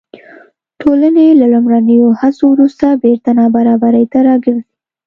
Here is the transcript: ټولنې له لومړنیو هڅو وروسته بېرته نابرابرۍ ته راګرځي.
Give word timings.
ټولنې 0.81 1.27
له 1.39 1.45
لومړنیو 1.53 2.07
هڅو 2.19 2.43
وروسته 2.53 2.99
بېرته 3.03 3.29
نابرابرۍ 3.39 4.05
ته 4.11 4.19
راګرځي. 4.27 4.63